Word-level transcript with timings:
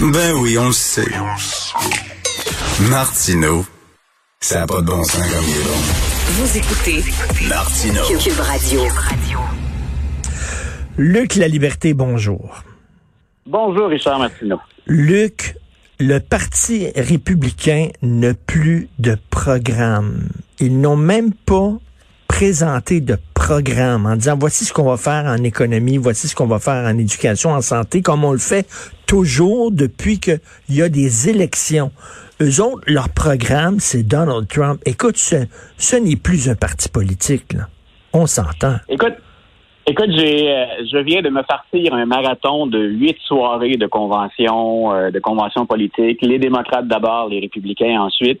Ben 0.00 0.32
oui, 0.40 0.56
on 0.56 0.66
le 0.66 0.72
sait. 0.72 1.10
Martino, 2.88 3.66
ça 4.38 4.60
n'a 4.60 4.66
pas 4.68 4.80
de 4.80 4.86
bon 4.86 5.02
sens 5.02 5.16
comme 5.16 5.44
il 5.44 5.56
est 5.56 5.64
bon. 5.64 5.74
Vous 6.34 6.56
écoutez 6.56 7.04
Martino. 7.48 8.02
Cube 8.22 8.38
Radio. 8.38 8.82
Luc 10.98 11.34
La 11.34 11.48
Liberté, 11.48 11.94
bonjour. 11.94 12.62
Bonjour, 13.44 13.88
Richard 13.88 14.20
Martineau. 14.20 14.60
Luc, 14.86 15.56
le 15.98 16.20
Parti 16.20 16.92
républicain 16.94 17.88
n'a 18.00 18.34
plus 18.34 18.88
de 19.00 19.18
programme. 19.30 20.28
Ils 20.60 20.80
n'ont 20.80 20.96
même 20.96 21.32
pas 21.34 21.72
présenté 22.28 23.00
de 23.00 23.18
programme 23.34 24.06
en 24.06 24.14
disant 24.14 24.36
voici 24.38 24.64
ce 24.64 24.72
qu'on 24.72 24.84
va 24.84 24.96
faire 24.96 25.24
en 25.24 25.42
économie, 25.42 25.96
voici 25.96 26.28
ce 26.28 26.36
qu'on 26.36 26.46
va 26.46 26.60
faire 26.60 26.84
en 26.84 26.96
éducation, 26.96 27.50
en 27.50 27.62
santé, 27.62 28.00
comme 28.00 28.22
on 28.22 28.32
le 28.32 28.38
fait 28.38 28.64
toujours 29.08 29.72
depuis 29.72 30.20
qu'il 30.20 30.38
y 30.68 30.82
a 30.82 30.88
des 30.88 31.28
élections. 31.28 31.90
Eux 32.40 32.62
autres, 32.62 32.82
leur 32.86 33.08
programme, 33.08 33.80
c'est 33.80 34.04
Donald 34.04 34.46
Trump. 34.46 34.80
Écoute, 34.86 35.16
ce, 35.16 35.96
n'est 35.96 36.14
plus 36.14 36.48
un 36.48 36.54
parti 36.54 36.88
politique. 36.88 37.54
On 38.12 38.26
s'entend. 38.26 38.76
Écoute, 38.88 39.14
écoute, 39.86 40.10
euh, 40.10 40.64
je 40.92 40.98
viens 40.98 41.22
de 41.22 41.30
me 41.30 41.42
farcir 41.42 41.94
un 41.94 42.06
marathon 42.06 42.66
de 42.66 42.78
huit 42.78 43.16
soirées 43.26 43.76
de 43.76 43.86
convention, 43.86 44.92
euh, 44.92 45.10
de 45.10 45.18
convention 45.18 45.66
politique. 45.66 46.20
Les 46.22 46.38
démocrates 46.38 46.86
d'abord, 46.86 47.28
les 47.28 47.40
républicains 47.40 48.00
ensuite. 48.00 48.40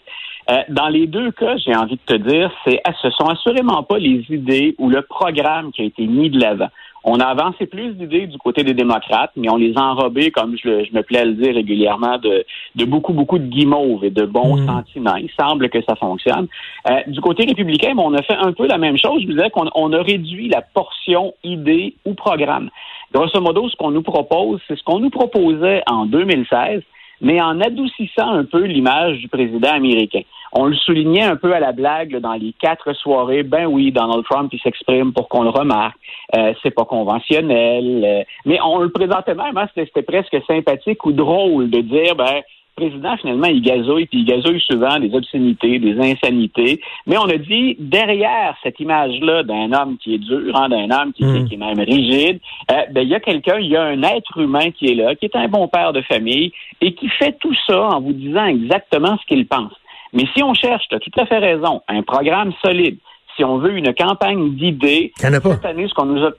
Euh, 0.50 0.62
dans 0.70 0.88
les 0.88 1.06
deux 1.06 1.30
cas, 1.32 1.56
j'ai 1.58 1.74
envie 1.76 1.96
de 1.96 2.14
te 2.14 2.14
dire, 2.14 2.50
c'est, 2.64 2.80
ce 3.02 3.10
sont 3.10 3.26
assurément 3.26 3.82
pas 3.82 3.98
les 3.98 4.24
idées 4.30 4.74
ou 4.78 4.88
le 4.88 5.02
programme 5.02 5.72
qui 5.72 5.82
a 5.82 5.84
été 5.84 6.06
mis 6.06 6.30
de 6.30 6.40
l'avant. 6.40 6.68
On 7.04 7.20
a 7.20 7.26
avancé 7.26 7.66
plus 7.66 7.94
d'idées 7.94 8.26
du 8.26 8.38
côté 8.38 8.64
des 8.64 8.74
démocrates, 8.74 9.30
mais 9.36 9.48
on 9.50 9.56
les 9.56 9.76
a 9.76 9.82
enrobées, 9.82 10.30
comme 10.30 10.56
je, 10.56 10.84
je 10.84 10.92
me 10.92 11.02
plais 11.02 11.20
à 11.20 11.24
le 11.24 11.34
dire 11.34 11.54
régulièrement, 11.54 12.18
de, 12.18 12.44
de 12.74 12.84
beaucoup, 12.84 13.12
beaucoup 13.12 13.38
de 13.38 13.46
guimauves 13.46 14.04
et 14.04 14.10
de 14.10 14.24
bons 14.24 14.56
Mm. 14.56 14.66
sentiments. 14.66 15.16
Il 15.16 15.30
semble 15.38 15.68
que 15.68 15.80
ça 15.82 15.94
fonctionne. 15.96 16.48
Euh, 16.90 17.00
du 17.06 17.20
côté 17.20 17.44
républicain, 17.44 17.94
on 17.98 18.14
a 18.14 18.22
fait 18.22 18.36
un 18.36 18.52
peu 18.52 18.66
la 18.66 18.78
même 18.78 18.98
chose. 18.98 19.22
Je 19.22 19.28
disais 19.28 19.50
qu'on 19.50 19.68
on 19.74 19.92
a 19.92 20.02
réduit 20.02 20.48
la 20.48 20.62
portion 20.62 21.34
idée 21.44 21.94
ou 22.04 22.14
programme. 22.14 22.70
Grosso 23.12 23.40
modo, 23.40 23.68
ce 23.68 23.76
qu'on 23.76 23.90
nous 23.90 24.02
propose, 24.02 24.60
c'est 24.66 24.76
ce 24.78 24.82
qu'on 24.82 24.98
nous 24.98 25.10
proposait 25.10 25.82
en 25.86 26.06
2016, 26.06 26.82
mais 27.20 27.40
en 27.40 27.60
adoucissant 27.60 28.30
un 28.30 28.44
peu 28.44 28.62
l'image 28.64 29.18
du 29.18 29.28
président 29.28 29.72
américain. 29.72 30.22
On 30.52 30.64
le 30.64 30.76
soulignait 30.76 31.24
un 31.24 31.36
peu 31.36 31.52
à 31.52 31.60
la 31.60 31.72
blague 31.72 32.12
là, 32.12 32.20
dans 32.20 32.32
les 32.32 32.54
quatre 32.58 32.92
soirées. 32.94 33.42
Ben 33.42 33.66
oui, 33.66 33.92
Donald 33.92 34.24
Trump, 34.24 34.50
il 34.52 34.60
s'exprime 34.60 35.12
pour 35.12 35.28
qu'on 35.28 35.42
le 35.42 35.50
remarque. 35.50 35.98
Euh, 36.36 36.54
c'est 36.62 36.74
pas 36.74 36.84
conventionnel. 36.84 38.04
euh, 38.04 38.22
mais 38.46 38.58
on 38.64 38.78
le 38.78 38.90
présentait 38.90 39.34
même, 39.34 39.56
hein, 39.56 39.66
c'était 39.74 40.02
presque 40.02 40.36
sympathique 40.46 41.04
ou 41.04 41.12
drôle 41.12 41.70
de 41.70 41.80
dire, 41.80 42.16
ben, 42.16 42.40
président, 42.78 43.16
finalement, 43.16 43.48
il 43.48 43.62
gazouille, 43.62 44.06
puis 44.06 44.20
il 44.20 44.24
gazouille 44.24 44.60
souvent 44.60 44.98
des 44.98 45.14
obscénités, 45.14 45.78
des 45.78 45.98
insanités. 45.98 46.80
Mais 47.06 47.18
on 47.18 47.28
a 47.28 47.36
dit, 47.36 47.76
derrière 47.78 48.56
cette 48.62 48.78
image-là 48.80 49.42
d'un 49.42 49.72
homme 49.72 49.96
qui 49.98 50.14
est 50.14 50.18
dur, 50.18 50.54
hein, 50.54 50.68
d'un 50.68 50.90
homme 50.90 51.12
qui, 51.12 51.24
Mm. 51.24 51.48
qui 51.48 51.54
est 51.54 51.58
même 51.58 51.80
rigide, 51.80 52.40
euh, 52.70 52.74
ben, 52.92 53.02
il 53.02 53.08
y 53.08 53.14
a 53.14 53.20
quelqu'un, 53.20 53.58
il 53.58 53.68
y 53.68 53.76
a 53.76 53.82
un 53.82 54.02
être 54.02 54.38
humain 54.38 54.70
qui 54.70 54.86
est 54.90 54.94
là, 54.94 55.14
qui 55.14 55.24
est 55.24 55.36
un 55.36 55.48
bon 55.48 55.68
père 55.68 55.92
de 55.92 56.02
famille, 56.02 56.52
et 56.80 56.94
qui 56.94 57.08
fait 57.08 57.36
tout 57.40 57.54
ça 57.66 57.80
en 57.80 58.00
vous 58.00 58.12
disant 58.12 58.46
exactement 58.46 59.16
ce 59.20 59.26
qu'il 59.26 59.46
pense. 59.46 59.72
Mais 60.12 60.24
si 60.34 60.42
on 60.42 60.54
cherche, 60.54 60.84
tu 60.88 60.94
as 60.94 61.00
tout 61.00 61.10
à 61.18 61.26
fait 61.26 61.38
raison, 61.38 61.82
un 61.88 62.02
programme 62.02 62.52
solide, 62.64 62.98
si 63.36 63.44
on 63.44 63.58
veut 63.58 63.76
une 63.76 63.94
campagne 63.94 64.54
d'idées, 64.54 65.12
cette 65.16 65.64
année, 65.64 65.86
ce 65.88 65.94
qu'on 65.94 66.06
nous 66.06 66.24
a, 66.24 66.30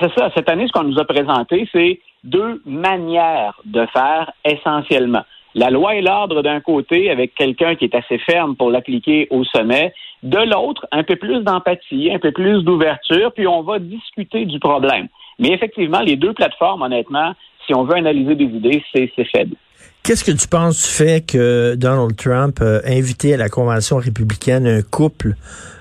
c'est 0.00 0.12
ça, 0.18 0.30
cette 0.34 0.48
année, 0.48 0.66
ce 0.66 0.72
qu'on 0.72 0.84
nous 0.84 0.98
a 0.98 1.04
présenté, 1.04 1.68
c'est 1.72 2.00
deux 2.24 2.60
manières 2.66 3.54
de 3.64 3.86
faire 3.86 4.32
essentiellement. 4.44 5.24
La 5.58 5.70
loi 5.70 5.96
et 5.96 6.02
l'ordre 6.02 6.40
d'un 6.40 6.60
côté, 6.60 7.10
avec 7.10 7.34
quelqu'un 7.34 7.74
qui 7.74 7.86
est 7.86 7.94
assez 7.96 8.18
ferme 8.18 8.54
pour 8.54 8.70
l'appliquer 8.70 9.26
au 9.30 9.42
sommet. 9.42 9.92
De 10.22 10.38
l'autre, 10.38 10.86
un 10.92 11.02
peu 11.02 11.16
plus 11.16 11.42
d'empathie, 11.42 12.12
un 12.14 12.20
peu 12.20 12.30
plus 12.30 12.62
d'ouverture, 12.62 13.32
puis 13.32 13.48
on 13.48 13.62
va 13.62 13.80
discuter 13.80 14.44
du 14.44 14.60
problème. 14.60 15.08
Mais 15.40 15.48
effectivement, 15.48 15.98
les 15.98 16.14
deux 16.14 16.32
plateformes, 16.32 16.82
honnêtement, 16.82 17.32
si 17.66 17.74
on 17.74 17.82
veut 17.82 17.96
analyser 17.96 18.36
des 18.36 18.44
idées, 18.44 18.84
c'est 18.94 19.10
faible. 19.32 19.56
Qu'est-ce 20.04 20.22
que 20.22 20.30
tu 20.30 20.46
penses 20.46 20.80
du 20.80 21.04
fait 21.04 21.26
que 21.26 21.74
Donald 21.74 22.14
Trump 22.14 22.60
a 22.60 22.88
invité 22.88 23.34
à 23.34 23.36
la 23.36 23.48
Convention 23.48 23.96
républicaine 23.96 24.64
un 24.64 24.82
couple 24.82 25.34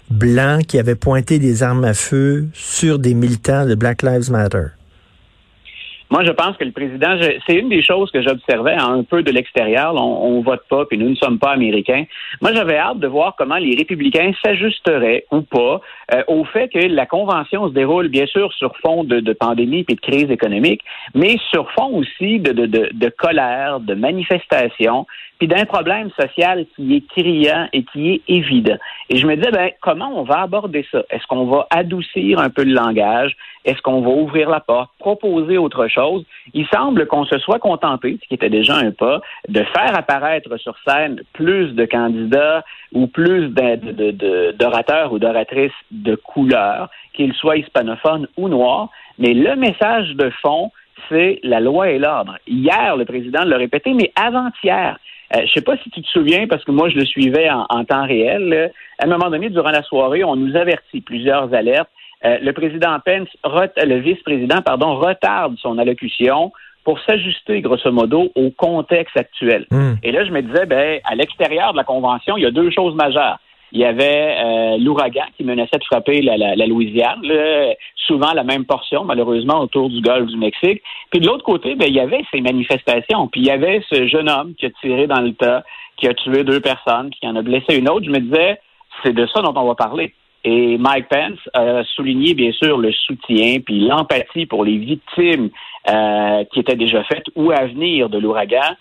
blanc 0.09 0.57
qui 0.67 0.79
avait 0.79 0.95
pointé 0.95 1.37
des 1.37 1.61
armes 1.61 1.83
à 1.83 1.93
feu 1.93 2.47
sur 2.53 2.97
des 2.97 3.13
militants 3.13 3.67
de 3.67 3.75
Black 3.75 4.01
Lives 4.01 4.31
Matter? 4.31 4.76
Moi, 6.09 6.23
je 6.23 6.31
pense 6.31 6.55
que 6.57 6.63
le 6.63 6.71
président, 6.71 7.17
c'est 7.45 7.55
une 7.55 7.69
des 7.69 7.83
choses 7.83 8.09
que 8.11 8.21
j'observais 8.21 8.75
un 8.75 9.03
peu 9.03 9.23
de 9.23 9.31
l'extérieur. 9.31 9.95
On, 9.95 10.41
vote 10.41 10.63
pas, 10.69 10.85
puis 10.85 10.97
nous 10.97 11.09
ne 11.09 11.15
sommes 11.15 11.39
pas 11.39 11.51
américains. 11.51 12.05
Moi, 12.41 12.53
j'avais 12.53 12.77
hâte 12.77 12.99
de 12.99 13.07
voir 13.07 13.35
comment 13.37 13.57
les 13.57 13.75
républicains 13.75 14.31
s'ajusteraient 14.43 15.25
ou 15.31 15.41
pas 15.41 15.81
euh, 16.13 16.23
au 16.27 16.45
fait 16.45 16.69
que 16.69 16.79
la 16.79 17.05
convention 17.05 17.67
se 17.67 17.73
déroule 17.73 18.07
bien 18.07 18.25
sûr 18.27 18.53
sur 18.53 18.75
fond 18.77 19.03
de, 19.03 19.33
pandémie 19.33 19.85
et 19.87 19.95
de 19.95 19.99
crise 19.99 20.31
économique, 20.31 20.81
mais 21.13 21.37
sur 21.49 21.69
fond 21.71 21.97
aussi 21.97 22.39
de, 22.39 22.53
de, 22.53 22.65
de, 22.65 22.89
de 22.93 23.09
colère, 23.09 23.79
de 23.79 23.93
manifestation, 23.93 25.05
puis 25.37 25.47
d'un 25.47 25.65
problème 25.65 26.09
social 26.19 26.65
qui 26.75 26.95
est 26.95 27.07
criant 27.07 27.67
et 27.73 27.83
qui 27.83 28.11
est 28.13 28.21
évident. 28.27 28.77
Et 29.09 29.17
je 29.17 29.27
me 29.27 29.35
disais, 29.35 29.51
ben, 29.51 29.71
comment 29.81 30.11
on 30.15 30.23
va 30.23 30.41
aborder 30.41 30.85
ça? 30.91 31.03
Est-ce 31.09 31.25
qu'on 31.27 31.45
va 31.45 31.67
adoucir 31.69 32.39
un 32.39 32.49
peu 32.49 32.63
le 32.63 32.73
langage? 32.73 33.35
Est-ce 33.65 33.81
qu'on 33.81 34.01
va 34.01 34.09
ouvrir 34.09 34.49
la 34.49 34.59
porte, 34.59 34.91
proposer 34.99 35.57
autre 35.57 35.87
chose? 35.87 36.23
Il 36.53 36.65
semble 36.67 37.05
qu'on 37.07 37.25
se 37.25 37.37
soit 37.39 37.59
contenté, 37.59 38.17
ce 38.21 38.27
qui 38.27 38.33
était 38.33 38.49
déjà 38.49 38.75
un 38.75 38.91
pas, 38.91 39.21
de 39.47 39.63
faire 39.63 39.97
apparaître 39.97 40.57
sur 40.57 40.75
scène 40.87 41.21
plus 41.33 41.73
de 41.73 41.85
candidats 41.85 42.63
ou 42.93 43.07
plus 43.07 43.49
d'orateurs 44.57 45.11
ou 45.13 45.19
d'oratrices 45.19 45.71
de 45.91 46.15
couleur, 46.15 46.89
qu'ils 47.13 47.33
soient 47.33 47.57
hispanophones 47.57 48.27
ou 48.37 48.47
noirs. 48.47 48.89
Mais 49.19 49.33
le 49.33 49.55
message 49.55 50.11
de 50.15 50.29
fond, 50.41 50.71
c'est 51.09 51.39
la 51.43 51.59
loi 51.59 51.89
et 51.89 51.99
l'ordre. 51.99 52.37
Hier, 52.47 52.95
le 52.95 53.05
président 53.05 53.43
l'a 53.43 53.57
répété, 53.57 53.93
mais 53.93 54.11
avant-hier, 54.15 54.97
euh, 55.35 55.41
je 55.45 55.51
sais 55.51 55.61
pas 55.61 55.77
si 55.77 55.89
tu 55.89 56.01
te 56.01 56.07
souviens, 56.07 56.47
parce 56.47 56.63
que 56.63 56.71
moi, 56.71 56.89
je 56.89 56.95
le 56.95 57.05
suivais 57.05 57.49
en, 57.49 57.65
en 57.69 57.83
temps 57.83 58.05
réel. 58.05 58.47
là. 58.49 58.67
À 58.99 59.05
un 59.05 59.09
moment 59.09 59.29
donné, 59.29 59.49
durant 59.49 59.71
la 59.71 59.83
soirée, 59.83 60.23
on 60.23 60.35
nous 60.35 60.55
avertit 60.55 61.01
plusieurs 61.01 61.53
alertes. 61.53 61.89
Euh, 62.25 62.37
le 62.41 62.51
président 62.53 62.97
Pence, 63.05 63.27
le 63.43 63.99
vice-président, 63.99 64.61
pardon, 64.61 64.95
retarde 64.95 65.55
son 65.59 65.77
allocution 65.77 66.51
pour 66.83 66.99
s'ajuster, 67.01 67.61
grosso 67.61 67.91
modo, 67.91 68.31
au 68.35 68.49
contexte 68.49 69.17
actuel. 69.17 69.65
Hmm. 69.69 69.95
Et 70.03 70.11
là, 70.11 70.23
je 70.25 70.31
me 70.31 70.41
disais, 70.41 70.65
ben, 70.65 70.99
à 71.03 71.15
l'extérieur 71.15 71.73
de 71.73 71.77
la 71.77 71.83
convention, 71.83 72.37
il 72.37 72.43
y 72.43 72.45
a 72.45 72.51
deux 72.51 72.71
choses 72.71 72.95
majeures. 72.95 73.39
Il 73.73 73.79
y 73.79 73.85
avait 73.85 74.37
euh, 74.37 74.77
l'ouragan 74.79 75.25
qui 75.35 75.43
menaçait 75.43 75.77
de 75.77 75.83
frapper 75.83 76.21
la, 76.21 76.37
la- 76.37 76.55
la 76.55 76.65
Louisiane, 76.67 77.21
souvent 77.95 78.31
la 78.33 78.43
même 78.43 78.65
portion, 78.65 79.03
malheureusement, 79.03 79.59
autour 79.59 79.89
du 79.89 79.99
golfe 80.01 80.27
du 80.27 80.37
Mexique. 80.37 80.81
Puis 81.11 81.19
de 81.19 81.27
l'autre 81.27 81.43
côté, 81.43 81.75
ben, 81.75 81.87
il 81.87 81.95
y 81.95 81.99
avait 81.99 82.23
ces 82.31 82.41
manifestations. 82.41 83.27
Puis 83.27 83.41
il 83.41 83.47
y 83.47 83.51
avait 83.51 83.81
ce 83.91 84.07
jeune 84.07 84.29
homme 84.29 84.53
qui 84.55 84.65
a 84.67 84.69
tiré 84.81 85.07
dans 85.07 85.19
le 85.21 85.33
tas, 85.33 85.63
qui 85.97 86.07
a 86.07 86.13
tué 86.13 86.43
deux 86.43 86.61
personnes, 86.61 87.09
qui 87.09 87.27
en 87.27 87.35
a 87.35 87.41
blessé 87.41 87.75
une 87.77 87.89
autre. 87.89 88.05
Je 88.05 88.11
me 88.11 88.19
disais, 88.19 88.59
c'est 89.03 89.13
de 89.13 89.25
ça 89.27 89.41
dont 89.41 89.53
on 89.55 89.65
va 89.65 89.75
parler. 89.75 90.13
Et 90.43 90.77
Mike 90.77 91.09
Pence 91.09 91.39
a 91.53 91.83
souligné, 91.83 92.33
bien 92.33 92.51
sûr, 92.53 92.77
le 92.77 92.91
soutien 92.93 93.59
puis 93.59 93.81
l'empathie 93.81 94.45
pour 94.45 94.63
les 94.63 94.77
victimes 94.77 95.49
euh, 95.89 96.43
qui 96.53 96.59
étaient 96.61 96.75
déjà 96.77 97.03
faites 97.03 97.25
ou 97.35 97.51
à 97.51 97.65
venir 97.65 98.07
de 98.07 98.17
l'ouragan. 98.17 98.75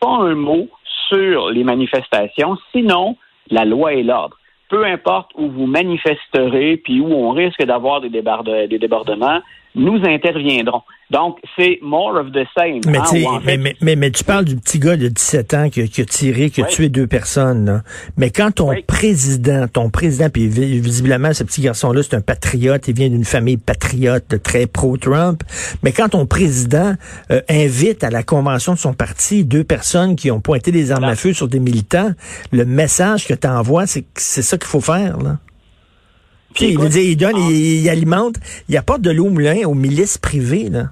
Pas 0.00 0.16
un 0.16 0.34
mot 0.34 0.68
sur 1.08 1.50
les 1.50 1.64
manifestations, 1.64 2.56
sinon 2.72 3.16
la 3.50 3.64
loi 3.64 3.94
et 3.94 4.02
l'ordre. 4.02 4.36
Peu 4.68 4.84
importe 4.84 5.32
où 5.34 5.48
vous 5.48 5.66
manifesterez 5.66 6.76
puis 6.76 7.00
où 7.00 7.12
on 7.12 7.30
risque 7.30 7.62
d'avoir 7.64 8.00
des, 8.00 8.08
des 8.08 8.78
débordements, 8.78 9.40
nous 9.74 10.00
interviendrons. 10.04 10.82
Donc, 11.10 11.38
c'est 11.58 11.78
more 11.82 12.14
of 12.16 12.28
the 12.32 12.46
same. 12.56 12.80
Mais, 12.86 12.98
hein, 12.98 13.02
en 13.02 13.40
fait- 13.40 13.46
mais, 13.46 13.56
mais, 13.56 13.76
mais, 13.80 13.96
mais 13.96 14.10
tu 14.12 14.22
parles 14.22 14.44
du 14.44 14.54
petit 14.56 14.78
gars 14.78 14.96
de 14.96 15.08
17 15.08 15.54
ans 15.54 15.68
qui, 15.68 15.80
a- 15.82 15.86
qui 15.88 16.00
a 16.02 16.04
tiré, 16.04 16.50
qui 16.50 16.60
a 16.62 16.66
Oui. 16.66 16.70
tué 16.72 16.88
deux 16.88 17.08
personnes. 17.08 17.64
Là. 17.66 17.82
Mais 18.16 18.30
quand 18.30 18.52
ton 18.52 18.68
Oui. 18.70 18.82
président, 18.86 19.66
ton 19.66 19.90
président, 19.90 20.28
puis 20.30 20.46
vi- 20.46 20.78
visiblement 20.80 21.32
ce 21.32 21.42
petit 21.42 21.62
garçon-là, 21.62 22.02
c'est 22.04 22.14
un 22.14 22.20
patriote, 22.20 22.86
il 22.86 22.94
vient 22.94 23.08
d'une 23.08 23.24
famille 23.24 23.56
patriote 23.56 24.40
très 24.42 24.66
pro-Trump, 24.66 25.42
mais 25.82 25.90
quand 25.92 26.10
ton 26.10 26.26
président 26.26 26.94
euh, 27.32 27.40
invite 27.48 28.04
à 28.04 28.10
la 28.10 28.22
convention 28.22 28.74
de 28.74 28.78
son 28.78 28.92
parti 28.94 29.44
deux 29.44 29.64
personnes 29.64 30.14
qui 30.14 30.30
ont 30.30 30.40
pointé 30.40 30.70
des 30.70 30.92
armes 30.92 31.00
Voilà. 31.00 31.12
à 31.14 31.16
feu 31.16 31.32
sur 31.32 31.48
des 31.48 31.58
militants, 31.60 32.12
le 32.52 32.64
message 32.64 33.26
que 33.26 33.34
tu 33.34 33.48
envoies, 33.48 33.86
c'est 33.86 34.02
que 34.02 34.08
c'est 34.16 34.42
ça 34.42 34.58
qu'il 34.58 34.68
faut 34.68 34.80
faire. 34.80 35.18
Là. 35.18 35.38
Tu 36.54 36.66
sais, 36.66 36.72
il, 36.72 36.88
dire, 36.88 37.02
il 37.02 37.16
donne, 37.16 37.36
il, 37.36 37.82
il 37.82 37.88
alimente, 37.88 38.36
il 38.68 38.76
apporte 38.76 39.02
de 39.02 39.10
l'eau 39.10 39.26
au 39.26 39.30
moulin 39.30 39.64
aux 39.66 39.74
milices 39.74 40.18
privées. 40.18 40.68
Là. 40.68 40.84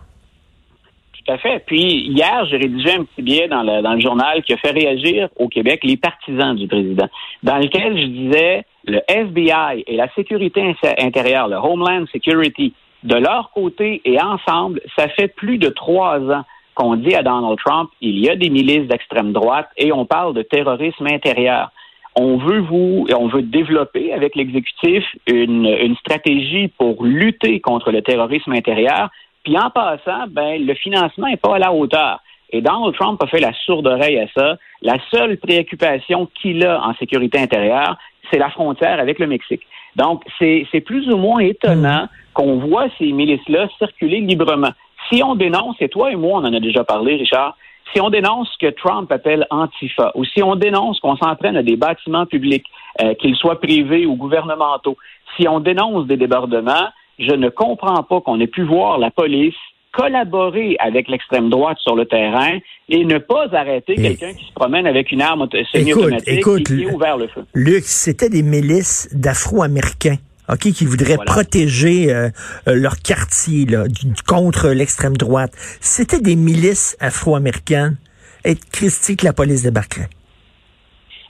Tout 1.12 1.32
à 1.32 1.38
fait. 1.38 1.62
Puis 1.66 2.06
hier, 2.08 2.46
j'ai 2.50 2.56
rédigé 2.56 2.92
un 2.92 3.04
petit 3.04 3.22
billet 3.22 3.48
dans 3.48 3.62
le, 3.62 3.82
dans 3.82 3.94
le 3.94 4.00
journal 4.00 4.42
qui 4.44 4.52
a 4.52 4.56
fait 4.56 4.70
réagir 4.70 5.28
au 5.36 5.48
Québec 5.48 5.80
les 5.82 5.96
partisans 5.96 6.54
du 6.56 6.66
président, 6.68 7.08
dans 7.42 7.58
lequel 7.58 8.00
je 8.00 8.06
disais 8.06 8.64
le 8.86 9.00
FBI 9.08 9.84
et 9.86 9.96
la 9.96 10.08
sécurité 10.14 10.62
inté- 10.62 10.94
intérieure, 11.04 11.48
le 11.48 11.56
Homeland 11.56 12.06
Security, 12.12 12.72
de 13.02 13.14
leur 13.14 13.50
côté 13.54 14.00
et 14.04 14.20
ensemble, 14.20 14.80
ça 14.96 15.08
fait 15.08 15.28
plus 15.28 15.58
de 15.58 15.68
trois 15.68 16.18
ans 16.20 16.44
qu'on 16.74 16.96
dit 16.96 17.14
à 17.14 17.22
Donald 17.22 17.58
Trump, 17.64 17.90
il 18.00 18.18
y 18.20 18.30
a 18.30 18.36
des 18.36 18.50
milices 18.50 18.86
d'extrême 18.86 19.32
droite 19.32 19.68
et 19.76 19.92
on 19.92 20.06
parle 20.06 20.32
de 20.32 20.42
terrorisme 20.42 21.06
intérieur. 21.06 21.72
On 22.16 22.36
veut 22.36 22.60
vous, 22.60 23.06
on 23.16 23.28
veut 23.28 23.42
développer 23.42 24.12
avec 24.12 24.34
l'exécutif 24.34 25.04
une, 25.26 25.96
stratégie 26.00 26.68
pour 26.68 27.04
lutter 27.04 27.60
contre 27.60 27.92
le 27.92 28.02
terrorisme 28.02 28.52
intérieur. 28.52 29.10
Puis 29.44 29.56
en 29.58 29.70
passant, 29.70 30.26
ben, 30.28 30.64
le 30.64 30.74
financement 30.74 31.28
n'est 31.28 31.36
pas 31.36 31.56
à 31.56 31.58
la 31.58 31.72
hauteur. 31.72 32.20
Et 32.50 32.60
Donald 32.60 32.94
Trump 32.94 33.22
a 33.22 33.26
fait 33.26 33.40
la 33.40 33.52
sourde 33.64 33.86
oreille 33.86 34.18
à 34.18 34.26
ça. 34.34 34.56
La 34.82 34.96
seule 35.10 35.36
préoccupation 35.36 36.28
qu'il 36.40 36.64
a 36.66 36.82
en 36.82 36.94
sécurité 36.94 37.38
intérieure, 37.38 37.96
c'est 38.30 38.38
la 38.38 38.50
frontière 38.50 38.98
avec 38.98 39.18
le 39.18 39.26
Mexique. 39.26 39.62
Donc, 39.96 40.22
c'est 40.38 40.80
plus 40.84 41.08
ou 41.08 41.16
moins 41.16 41.40
étonnant 41.40 42.08
qu'on 42.34 42.58
voit 42.58 42.86
ces 42.98 43.12
milices-là 43.12 43.68
circuler 43.78 44.20
librement. 44.20 44.70
Si 45.10 45.22
on 45.22 45.34
dénonce, 45.34 45.76
et 45.80 45.88
toi 45.88 46.12
et 46.12 46.16
moi, 46.16 46.40
on 46.40 46.44
en 46.44 46.54
a 46.54 46.60
déjà 46.60 46.84
parlé, 46.84 47.16
Richard, 47.16 47.56
si 47.92 48.00
on 48.00 48.10
dénonce 48.10 48.48
ce 48.52 48.66
que 48.66 48.72
Trump 48.72 49.10
appelle 49.10 49.46
Antifa, 49.50 50.12
ou 50.14 50.24
si 50.24 50.42
on 50.42 50.56
dénonce 50.56 51.00
qu'on 51.00 51.16
s'entraîne 51.16 51.56
à 51.56 51.62
des 51.62 51.76
bâtiments 51.76 52.26
publics, 52.26 52.66
euh, 53.00 53.14
qu'ils 53.14 53.36
soient 53.36 53.60
privés 53.60 54.06
ou 54.06 54.16
gouvernementaux, 54.16 54.96
si 55.36 55.48
on 55.48 55.60
dénonce 55.60 56.06
des 56.06 56.16
débordements, 56.16 56.88
je 57.18 57.32
ne 57.32 57.48
comprends 57.48 58.02
pas 58.02 58.20
qu'on 58.20 58.40
ait 58.40 58.46
pu 58.46 58.62
voir 58.62 58.98
la 58.98 59.10
police 59.10 59.54
collaborer 59.92 60.76
avec 60.78 61.08
l'extrême 61.08 61.48
droite 61.48 61.78
sur 61.80 61.96
le 61.96 62.04
terrain 62.06 62.58
et 62.88 63.04
ne 63.04 63.18
pas 63.18 63.48
arrêter 63.52 63.96
quelqu'un 63.96 64.32
qui 64.34 64.44
se 64.46 64.52
promène 64.52 64.86
avec 64.86 65.10
une 65.10 65.22
arme 65.22 65.48
semi-automatique 65.72 66.46
et 66.46 66.62
qui 66.62 66.84
a 66.86 66.94
ouvert 66.94 67.16
le 67.16 67.26
feu. 67.26 67.44
Luc, 67.54 67.84
c'était 67.84 68.28
des 68.28 68.42
milices 68.42 69.08
d'Afro-Américains. 69.12 70.16
OK, 70.48 70.72
qui 70.72 70.86
voudraient 70.86 71.18
protéger 71.26 72.12
euh, 72.12 72.28
euh, 72.68 72.74
leur 72.74 72.96
quartier 72.96 73.66
là, 73.66 73.84
contre 74.26 74.68
l'extrême 74.70 75.16
droite. 75.16 75.52
C'était 75.80 76.20
des 76.20 76.36
milices 76.36 76.96
afro-américaines. 77.00 77.96
Et 78.44 78.54
Christy 78.54 79.16
que 79.16 79.26
la 79.26 79.32
police 79.32 79.64
débarquerait. 79.64 80.08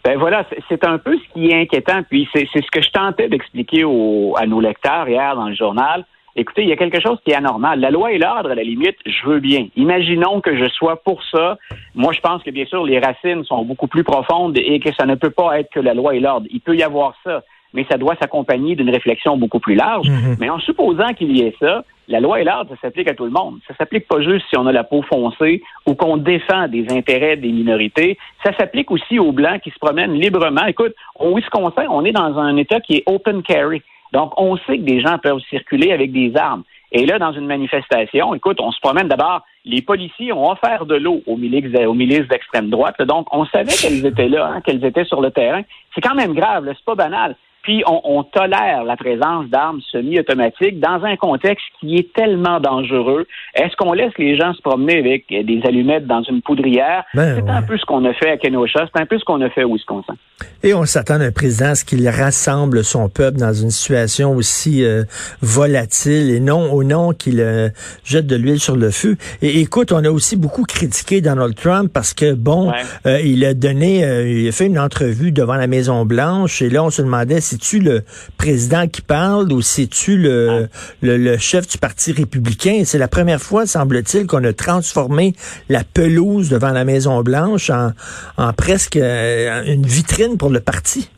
Ben 0.05 0.19
voilà, 0.19 0.47
c'est 0.69 0.85
un 0.85 0.99
peu 0.99 1.17
ce 1.17 1.32
qui 1.32 1.49
est 1.49 1.61
inquiétant. 1.62 2.03
Puis 2.09 2.29
c'est 2.32 2.47
ce 2.47 2.70
que 2.70 2.82
je 2.82 2.91
tentais 2.91 3.29
d'expliquer 3.29 3.82
à 3.82 4.47
nos 4.47 4.61
lecteurs 4.61 5.09
hier 5.09 5.35
dans 5.35 5.49
le 5.49 5.55
journal. 5.55 6.05
Écoutez, 6.37 6.62
il 6.62 6.69
y 6.69 6.73
a 6.73 6.76
quelque 6.76 7.00
chose 7.00 7.19
qui 7.25 7.32
est 7.32 7.35
anormal. 7.35 7.81
La 7.81 7.91
loi 7.91 8.12
et 8.12 8.19
l'ordre, 8.19 8.50
à 8.50 8.55
la 8.55 8.62
limite, 8.62 8.97
je 9.05 9.26
veux 9.26 9.41
bien. 9.41 9.67
Imaginons 9.75 10.41
que 10.41 10.56
je 10.56 10.69
sois 10.69 11.03
pour 11.03 11.20
ça. 11.25 11.59
Moi, 11.97 12.12
je 12.12 12.20
pense 12.20 12.44
que 12.44 12.50
bien 12.50 12.65
sûr, 12.67 12.85
les 12.85 13.00
racines 13.00 13.43
sont 13.44 13.65
beaucoup 13.65 13.88
plus 13.88 14.05
profondes 14.05 14.56
et 14.56 14.79
que 14.79 14.94
ça 14.94 15.05
ne 15.05 15.17
peut 15.17 15.31
pas 15.31 15.59
être 15.59 15.69
que 15.73 15.81
la 15.81 15.94
loi 15.94 16.15
et 16.15 16.20
l'ordre. 16.20 16.47
Il 16.50 16.61
peut 16.61 16.76
y 16.76 16.85
avoir 16.85 17.15
ça, 17.25 17.43
mais 17.75 17.87
ça 17.91 17.99
doit 17.99 18.17
s'accompagner 18.20 18.76
d'une 18.76 18.91
réflexion 18.91 19.37
beaucoup 19.37 19.61
plus 19.61 19.75
large. 19.75 20.09
Mhm. 20.09 20.37
Mais 20.41 20.50
en 20.50 20.59
supposant 20.59 21.12
qu'il 21.15 21.37
y 21.37 21.43
ait 21.43 21.55
ça, 21.61 21.85
la 22.09 22.20
loi 22.20 22.41
et 22.41 22.44
l'ordre, 22.44 22.70
ça 22.70 22.81
s'applique 22.82 23.09
à 23.09 23.15
tout 23.15 23.25
le 23.25 23.31
monde. 23.31 23.59
Ça 23.69 23.75
s'applique 23.76 24.09
pas 24.09 24.20
juste 24.23 24.47
si 24.49 24.56
on 24.56 24.67
a 24.67 24.73
la 24.73 24.85
peau 24.85 25.03
foncée 25.03 25.62
ou 25.87 25.94
qu'on 25.94 26.17
défend 26.17 26.67
des 26.69 26.87
intérêts 26.91 27.37
des 27.37 27.53
minorités. 27.53 28.19
Ça 28.43 28.56
s'applique 28.56 28.91
aussi 28.91 29.19
aux 29.19 29.32
Blancs 29.32 29.61
qui 29.61 29.70
se 29.70 29.79
promènent 29.79 30.15
librement. 30.15 30.65
Écoute, 30.67 30.94
au 31.19 31.37
Wisconsin, 31.37 31.85
on 31.91 32.05
est 32.05 32.12
dans 32.12 32.38
un 32.38 32.56
État 32.56 32.81
qui 32.81 32.97
est 32.97 33.03
open 33.06 33.43
carry. 33.43 33.82
Donc, 34.12 34.32
on 34.41 34.56
sait 34.56 34.79
que 34.79 34.85
des 34.85 35.00
gens 35.00 35.19
peuvent 35.19 35.41
circuler 35.50 35.93
avec 35.93 36.12
des 36.12 36.35
armes. 36.35 36.62
Et 36.91 37.05
là, 37.05 37.19
dans 37.19 37.32
une 37.32 37.47
manifestation, 37.47 38.35
écoute, 38.35 38.59
on 38.61 38.73
se 38.73 38.81
promène 38.81 39.09
d'abord, 39.09 39.43
les 39.67 39.82
policiers 39.82 40.32
ont 40.32 40.50
offert 40.50 40.87
de 40.87 40.94
l'eau 40.94 41.20
aux 41.26 41.37
milices, 41.37 41.76
aux 41.87 41.93
milices 41.93 42.26
d'extrême 42.29 42.70
droite. 42.70 43.00
Donc, 43.03 43.26
on 43.32 43.44
savait 43.44 43.73
qu'elles 43.73 44.06
étaient 44.06 44.29
là, 44.29 44.53
hein, 44.55 44.61
qu'elles 44.62 44.82
étaient 44.82 45.05
sur 45.05 45.20
le 45.20 45.31
terrain. 45.31 45.61
C'est 45.94 46.00
quand 46.00 46.15
même 46.15 46.32
grave, 46.32 46.65
c'est 46.67 46.85
pas 46.87 46.94
banal. 46.94 47.37
Puis 47.62 47.82
on, 47.87 48.22
tolère 48.22 48.84
la 48.84 48.96
présence 48.96 49.46
d'armes 49.49 49.81
semi-automatiques 49.90 50.81
dans 50.81 51.05
un 51.05 51.16
contexte 51.16 51.66
qui 51.81 51.96
est 51.96 52.12
tellement 52.14 52.60
dangereux. 52.60 53.26
Est-ce 53.55 53.76
qu'on 53.76 53.93
laisse 53.93 54.16
les 54.19 54.37
gens 54.37 54.55
se 54.55 54.62
promener 54.62 54.99
avec 54.99 55.26
des 55.28 55.60
allumettes 55.64 56.06
dans 56.06 56.22
une 56.22 56.40
poudrière? 56.40 57.05
Ben 57.14 57.37
c'est 57.37 57.50
un 57.50 57.62
peu 57.62 57.76
ce 57.76 57.84
qu'on 57.84 58.05
a 58.05 58.14
fait 58.14 58.31
à 58.31 58.37
Kenosha, 58.37 58.87
c'est 58.93 59.00
un 59.00 59.06
peu 59.06 59.19
ce 59.19 59.25
qu'on 59.25 59.40
a 59.43 59.50
fait 59.50 59.64
au 59.64 59.75
Wisconsin. 59.75 60.14
Et 60.62 60.75
on 60.75 60.85
s'attend 60.87 61.20
à 61.20 61.25
un 61.25 61.31
président 61.31 61.70
à 61.70 61.75
ce 61.75 61.85
qu'il 61.85 62.08
rassemble 62.08 62.82
son 62.82 63.08
peuple 63.08 63.38
dans 63.38 63.52
une 63.52 63.70
situation 63.70 64.35
aussi 64.35 64.85
euh, 64.85 65.05
volatile 65.40 66.31
et 66.31 66.40
non 66.40 66.73
au 66.73 66.82
nom 66.82 67.12
qu'il 67.12 67.40
euh, 67.40 67.69
jette 68.05 68.26
de 68.26 68.35
l'huile 68.35 68.58
sur 68.58 68.76
le 68.76 68.90
feu. 68.90 69.17
Et 69.40 69.61
écoute, 69.61 69.93
on 69.93 70.05
a 70.05 70.11
aussi 70.11 70.37
beaucoup 70.37 70.64
critiqué 70.64 71.20
Donald 71.20 71.55
Trump 71.55 71.90
parce 71.93 72.12
que 72.12 72.35
bon, 72.35 72.73
euh, 73.06 73.20
il 73.20 73.44
a 73.44 73.55
donné, 73.55 74.00
il 74.29 74.49
a 74.49 74.52
fait 74.52 74.67
une 74.67 74.79
entrevue 74.79 75.32
devant 75.32 75.55
la 75.55 75.67
Maison 75.67 76.05
Blanche 76.05 76.61
et 76.61 76.70
là 76.70 76.82
on 76.82 76.91
se 76.91 77.02
demandait 77.02 77.41
si 77.41 77.49
c'est-tu 77.58 77.81
le 77.81 78.02
président 78.37 78.87
qui 78.88 79.00
parle 79.00 79.52
ou 79.52 79.62
c'est-tu 79.62 80.17
le, 80.17 80.69
le, 81.02 81.38
chef 81.38 81.67
du 81.67 81.79
Parti 81.79 82.12
républicain? 82.12 82.82
C'est 82.84 82.99
la 82.99 83.08
première 83.08 83.41
fois, 83.41 83.67
semble-t-il, 83.67 84.26
qu'on 84.26 84.44
a 84.44 84.52
transformé 84.52 85.34
la 85.69 85.82
pelouse 85.84 86.49
devant 86.49 86.70
la 86.70 86.84
Maison-Blanche 86.84 87.70
en, 87.70 87.93
en 88.37 88.52
presque 88.52 88.96
euh, 88.96 89.64
une 89.67 89.87
vitrine 89.87 90.27
pour 90.36 90.50
le 90.50 90.60
parti. 90.60 91.10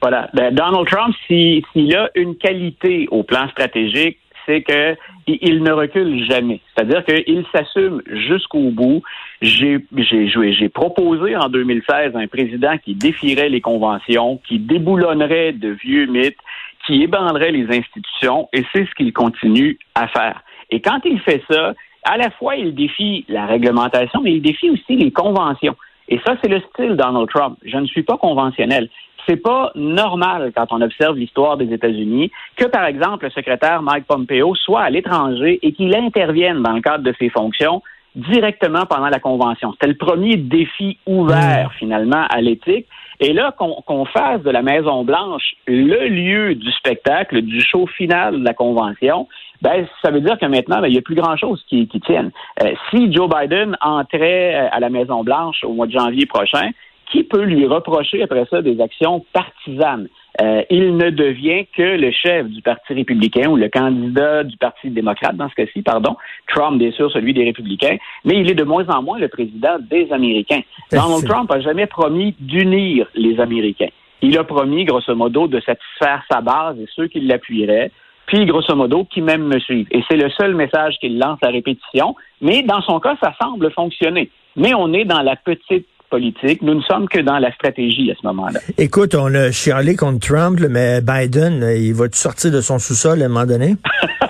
Voilà. 0.00 0.28
Ben, 0.34 0.54
Donald 0.54 0.86
Trump, 0.86 1.14
s'il 1.26 1.96
a 1.96 2.10
une 2.14 2.36
qualité 2.36 3.08
au 3.10 3.22
plan 3.22 3.48
stratégique, 3.48 4.18
c'est 4.46 4.62
que 4.62 4.96
il 5.26 5.62
ne 5.62 5.72
recule 5.72 6.22
jamais. 6.30 6.60
C'est-à-dire 6.74 7.04
qu'il 7.04 7.44
s'assume 7.52 8.02
jusqu'au 8.06 8.70
bout. 8.70 9.02
J'ai 9.40 9.78
j'ai 9.96 10.68
proposé 10.68 11.36
en 11.36 11.48
2016 11.48 12.12
un 12.14 12.26
président 12.26 12.76
qui 12.78 12.94
défierait 12.94 13.48
les 13.48 13.62
conventions, 13.62 14.38
qui 14.46 14.58
déboulonnerait 14.58 15.52
de 15.52 15.70
vieux 15.70 16.06
mythes, 16.06 16.36
qui 16.86 17.02
ébranlerait 17.02 17.52
les 17.52 17.66
institutions, 17.74 18.48
et 18.52 18.64
c'est 18.72 18.86
ce 18.86 18.94
qu'il 18.94 19.12
continue 19.12 19.78
à 19.94 20.08
faire. 20.08 20.42
Et 20.70 20.80
quand 20.80 21.00
il 21.04 21.18
fait 21.20 21.42
ça, 21.50 21.72
à 22.04 22.16
la 22.18 22.30
fois 22.32 22.56
il 22.56 22.74
défie 22.74 23.24
la 23.28 23.46
réglementation, 23.46 24.20
mais 24.22 24.34
il 24.34 24.42
défie 24.42 24.70
aussi 24.70 24.96
les 24.96 25.10
conventions. 25.10 25.76
Et 26.08 26.20
ça, 26.26 26.36
c'est 26.42 26.50
le 26.50 26.60
style 26.60 26.96
Donald 26.96 27.28
Trump. 27.28 27.58
Je 27.64 27.76
ne 27.76 27.86
suis 27.86 28.02
pas 28.02 28.16
conventionnel 28.16 28.88
c'est 29.26 29.36
pas 29.36 29.72
normal 29.74 30.52
quand 30.54 30.66
on 30.70 30.80
observe 30.80 31.16
l'histoire 31.16 31.56
des 31.56 31.72
États-Unis 31.72 32.30
que, 32.56 32.66
par 32.66 32.84
exemple, 32.84 33.24
le 33.24 33.30
secrétaire 33.30 33.82
Mike 33.82 34.06
Pompeo 34.06 34.54
soit 34.54 34.82
à 34.82 34.90
l'étranger 34.90 35.58
et 35.62 35.72
qu'il 35.72 35.94
intervienne 35.94 36.62
dans 36.62 36.72
le 36.72 36.80
cadre 36.80 37.04
de 37.04 37.14
ses 37.18 37.30
fonctions 37.30 37.82
directement 38.14 38.86
pendant 38.86 39.08
la 39.08 39.18
convention. 39.18 39.72
C'était 39.72 39.88
le 39.88 39.96
premier 39.96 40.36
défi 40.36 40.98
ouvert, 41.06 41.68
mm. 41.68 41.78
finalement, 41.78 42.24
à 42.28 42.40
l'éthique. 42.40 42.86
Et 43.20 43.32
là, 43.32 43.52
qu'on 43.52 44.04
fasse 44.06 44.42
de 44.42 44.50
la 44.50 44.62
Maison-Blanche 44.62 45.54
le 45.66 46.08
lieu 46.08 46.54
du 46.54 46.70
spectacle, 46.72 47.42
du 47.42 47.60
show 47.60 47.86
final 47.86 48.40
de 48.40 48.44
la 48.44 48.54
convention, 48.54 49.28
ben, 49.62 49.86
ça 50.02 50.10
veut 50.10 50.20
dire 50.20 50.38
que 50.38 50.46
maintenant, 50.46 50.80
ben, 50.80 50.88
il 50.88 50.92
n'y 50.92 50.98
a 50.98 51.02
plus 51.02 51.14
grand-chose 51.14 51.64
qui, 51.68 51.86
qui 51.88 52.00
tienne. 52.00 52.30
Euh, 52.62 52.74
si 52.90 53.12
Joe 53.12 53.28
Biden 53.28 53.76
entrait 53.80 54.54
euh, 54.54 54.68
à 54.70 54.80
la 54.80 54.90
Maison-Blanche 54.90 55.64
au 55.64 55.72
mois 55.72 55.86
de 55.86 55.92
janvier 55.92 56.26
prochain, 56.26 56.70
qui 57.10 57.22
peut 57.22 57.44
lui 57.44 57.66
reprocher 57.66 58.22
après 58.22 58.44
ça 58.50 58.62
des 58.62 58.80
actions 58.80 59.24
partisanes? 59.32 60.08
Euh, 60.40 60.62
il 60.68 60.96
ne 60.96 61.10
devient 61.10 61.66
que 61.76 61.96
le 61.96 62.10
chef 62.10 62.46
du 62.48 62.60
Parti 62.60 62.92
républicain 62.92 63.48
ou 63.48 63.56
le 63.56 63.68
candidat 63.68 64.42
du 64.42 64.56
Parti 64.56 64.90
démocrate, 64.90 65.36
dans 65.36 65.48
ce 65.48 65.54
cas-ci, 65.54 65.82
pardon. 65.82 66.16
Trump, 66.48 66.78
bien 66.78 66.90
sûr, 66.90 67.10
celui 67.12 67.34
des 67.34 67.44
républicains, 67.44 67.96
mais 68.24 68.40
il 68.40 68.50
est 68.50 68.54
de 68.54 68.64
moins 68.64 68.86
en 68.88 69.02
moins 69.02 69.18
le 69.18 69.28
président 69.28 69.76
des 69.78 70.10
Américains. 70.12 70.62
Donald 70.90 71.24
Trump 71.24 71.50
a 71.52 71.60
jamais 71.60 71.86
promis 71.86 72.34
d'unir 72.40 73.06
les 73.14 73.38
Américains. 73.38 73.90
Il 74.22 74.36
a 74.38 74.44
promis, 74.44 74.84
grosso 74.84 75.14
modo, 75.14 75.46
de 75.46 75.60
satisfaire 75.60 76.24
sa 76.30 76.40
base 76.40 76.78
et 76.80 76.86
ceux 76.96 77.06
qui 77.06 77.20
l'appuieraient, 77.20 77.90
puis, 78.26 78.46
grosso 78.46 78.74
modo, 78.74 79.04
qui 79.04 79.20
même 79.20 79.44
me 79.44 79.58
suivent. 79.58 79.86
Et 79.90 80.02
c'est 80.08 80.16
le 80.16 80.30
seul 80.30 80.54
message 80.54 80.96
qu'il 80.98 81.18
lance 81.18 81.38
à 81.42 81.48
répétition, 81.48 82.16
mais 82.40 82.62
dans 82.62 82.80
son 82.80 82.98
cas, 82.98 83.16
ça 83.22 83.34
semble 83.40 83.70
fonctionner. 83.70 84.30
Mais 84.56 84.72
on 84.74 84.92
est 84.92 85.04
dans 85.04 85.20
la 85.20 85.36
petite 85.36 85.86
politique. 86.14 86.62
Nous 86.62 86.74
ne 86.74 86.82
sommes 86.82 87.08
que 87.08 87.18
dans 87.18 87.38
la 87.38 87.52
stratégie 87.52 88.08
à 88.12 88.14
ce 88.14 88.24
moment-là. 88.28 88.60
Écoute, 88.78 89.16
on 89.16 89.34
a 89.34 89.50
chialé 89.50 89.96
contre 89.96 90.24
Trump, 90.28 90.60
mais 90.70 91.00
Biden, 91.00 91.66
il 91.76 91.92
va 91.92 92.04
sortir 92.12 92.52
de 92.52 92.60
son 92.60 92.78
sous-sol 92.78 93.20
à 93.20 93.24
un 93.24 93.28
moment 93.28 93.46
donné? 93.46 93.74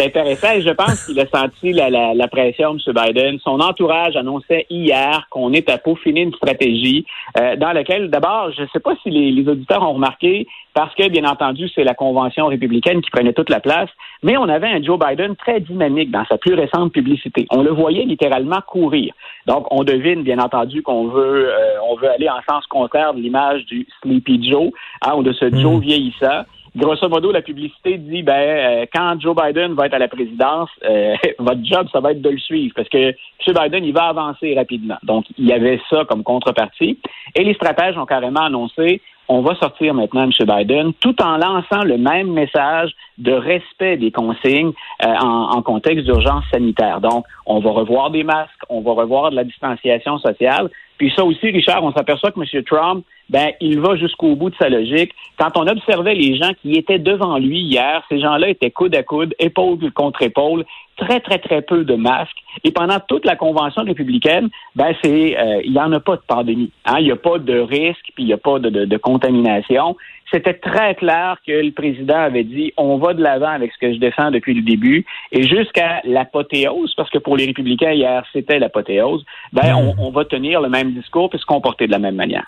C'est 0.00 0.06
intéressant 0.06 0.52
et 0.52 0.62
je 0.62 0.70
pense 0.70 1.04
qu'il 1.04 1.20
a 1.20 1.26
senti 1.26 1.74
la, 1.74 2.28
pression, 2.28 2.70
M. 2.70 2.94
Biden. 2.94 3.38
Son 3.40 3.60
entourage 3.60 4.16
annonçait 4.16 4.64
hier 4.70 5.26
qu'on 5.28 5.52
est 5.52 5.68
à 5.68 5.76
peaufiner 5.76 6.22
une 6.22 6.32
stratégie 6.32 7.04
euh, 7.38 7.56
dans 7.56 7.72
laquelle, 7.72 8.08
d'abord, 8.08 8.50
je 8.56 8.62
ne 8.62 8.66
sais 8.68 8.80
pas 8.80 8.94
si 9.02 9.10
les, 9.10 9.46
auditeurs 9.46 9.82
ont 9.82 9.92
remarqué, 9.92 10.46
parce 10.72 10.94
que, 10.94 11.06
bien 11.10 11.24
entendu, 11.24 11.68
c'est 11.74 11.84
la 11.84 11.92
convention 11.92 12.46
républicaine 12.46 13.02
qui 13.02 13.10
prenait 13.10 13.34
toute 13.34 13.50
la 13.50 13.60
place, 13.60 13.90
mais 14.22 14.38
on 14.38 14.48
avait 14.48 14.68
un 14.68 14.82
Joe 14.82 14.98
Biden 14.98 15.36
très 15.36 15.60
dynamique 15.60 16.10
dans 16.10 16.24
sa 16.24 16.38
plus 16.38 16.54
récente 16.54 16.94
publicité. 16.94 17.46
On 17.50 17.62
le 17.62 17.70
voyait 17.70 18.04
littéralement 18.04 18.62
courir. 18.66 19.12
Donc, 19.46 19.66
on 19.70 19.84
devine, 19.84 20.22
bien 20.22 20.38
entendu, 20.38 20.80
qu'on 20.80 21.08
veut, 21.08 21.50
euh, 21.50 21.74
on 21.90 21.96
veut 21.96 22.08
aller 22.08 22.30
en 22.30 22.40
sens 22.48 22.66
contraire 22.68 23.12
de 23.12 23.20
l'image 23.20 23.66
du 23.66 23.86
Sleepy 24.00 24.48
Joe, 24.48 24.70
hein, 25.02 25.12
ou 25.16 25.22
de 25.22 25.34
ce 25.34 25.54
Joe 25.54 25.76
hmm. 25.76 25.80
vieillissant 25.80 26.44
grosso 26.76 27.08
modo, 27.08 27.32
la 27.32 27.42
publicité 27.42 27.98
dit 27.98 28.22
ben 28.22 28.32
euh, 28.34 28.86
quand 28.92 29.20
Joe 29.20 29.34
Biden 29.34 29.74
va 29.74 29.86
être 29.86 29.94
à 29.94 29.98
la 29.98 30.08
présidence, 30.08 30.70
euh, 30.84 31.14
votre 31.38 31.64
job, 31.64 31.88
ça 31.92 32.00
va 32.00 32.12
être 32.12 32.22
de 32.22 32.30
le 32.30 32.38
suivre 32.38 32.72
parce 32.74 32.88
que 32.88 32.98
M. 33.08 33.14
Biden, 33.46 33.84
il 33.84 33.92
va 33.92 34.04
avancer 34.04 34.54
rapidement. 34.54 34.98
Donc, 35.02 35.24
il 35.38 35.46
y 35.46 35.52
avait 35.52 35.80
ça 35.90 36.04
comme 36.04 36.22
contrepartie. 36.22 36.98
Et 37.34 37.44
les 37.44 37.54
stratèges 37.54 37.96
ont 37.96 38.06
carrément 38.06 38.42
annoncé 38.42 39.00
on 39.32 39.42
va 39.42 39.54
sortir 39.54 39.94
maintenant 39.94 40.24
M. 40.24 40.32
Biden, 40.40 40.92
tout 40.94 41.22
en 41.22 41.36
lançant 41.36 41.84
le 41.84 41.96
même 41.98 42.32
message 42.32 42.90
de 43.16 43.30
respect 43.30 43.96
des 43.96 44.10
consignes 44.10 44.72
euh, 45.04 45.06
en, 45.06 45.56
en, 45.56 45.62
contexte 45.62 46.04
d'urgence 46.04 46.42
sanitaire. 46.52 47.00
Donc, 47.00 47.24
on 47.46 47.60
va 47.60 47.70
revoir 47.70 48.10
des 48.10 48.24
masques, 48.24 48.64
on 48.68 48.80
va 48.80 48.90
revoir 48.90 49.30
de 49.30 49.36
la 49.36 49.44
distanciation 49.44 50.18
sociale. 50.18 50.68
Puis 50.98 51.12
ça 51.14 51.24
aussi, 51.24 51.48
Richard, 51.48 51.84
on 51.84 51.92
s'aperçoit 51.92 52.32
que 52.32 52.40
M. 52.40 52.64
Trump, 52.64 53.04
ben, 53.30 53.52
il 53.60 53.80
va 53.80 53.96
jusqu'au 53.96 54.34
bout 54.34 54.50
de 54.50 54.56
sa 54.56 54.68
logique. 54.68 55.12
Quand 55.38 55.56
on 55.56 55.66
observait 55.66 56.14
les 56.14 56.36
gens 56.36 56.50
qui 56.60 56.74
étaient 56.74 56.98
devant 56.98 57.38
lui 57.38 57.60
hier, 57.60 58.02
ces 58.08 58.20
gens-là 58.20 58.48
étaient 58.48 58.70
coude 58.70 58.94
à 58.94 59.02
coude, 59.02 59.34
épaule 59.38 59.90
contre 59.92 60.22
épaule, 60.22 60.64
très, 60.96 61.20
très, 61.20 61.38
très 61.38 61.62
peu 61.62 61.84
de 61.84 61.94
masques. 61.94 62.36
Et 62.64 62.72
pendant 62.72 62.98
toute 63.08 63.24
la 63.24 63.36
convention 63.36 63.82
républicaine, 63.82 64.48
ben, 64.76 64.94
c'est, 65.02 65.38
euh, 65.38 65.62
il 65.64 65.72
n'y 65.72 65.78
en 65.78 65.92
a 65.92 66.00
pas 66.00 66.16
de 66.16 66.22
pandémie. 66.26 66.72
Hein? 66.84 66.96
Il 66.98 67.04
n'y 67.04 67.12
a 67.12 67.16
pas 67.16 67.38
de 67.38 67.58
risque, 67.58 68.10
puis 68.14 68.24
il 68.24 68.26
n'y 68.26 68.32
a 68.32 68.38
pas 68.38 68.58
de, 68.58 68.68
de, 68.68 68.84
de 68.84 68.96
contamination 68.96 69.96
c'était 70.32 70.54
très 70.54 70.94
clair 70.94 71.36
que 71.46 71.52
le 71.52 71.72
président 71.72 72.18
avait 72.18 72.44
dit 72.44 72.72
on 72.76 72.98
va 72.98 73.14
de 73.14 73.22
l'avant 73.22 73.48
avec 73.48 73.72
ce 73.72 73.78
que 73.78 73.92
je 73.92 73.98
défends 73.98 74.30
depuis 74.30 74.54
le 74.54 74.62
début 74.62 75.04
et 75.32 75.46
jusqu'à 75.46 76.00
l'apothéose, 76.04 76.94
parce 76.96 77.10
que 77.10 77.18
pour 77.18 77.36
les 77.36 77.46
républicains 77.46 77.92
hier 77.92 78.24
c'était 78.32 78.58
l'apothéose, 78.58 79.24
ben 79.52 79.74
hmm. 79.74 79.94
on, 79.98 80.06
on, 80.06 80.10
va 80.10 80.24
tenir 80.24 80.60
le 80.60 80.68
même 80.68 80.92
discours 80.92 81.30
et 81.34 81.38
se 81.38 81.46
comporter 81.46 81.86
de 81.86 81.92
la 81.92 81.98
même 81.98 82.14
manière. 82.14 82.46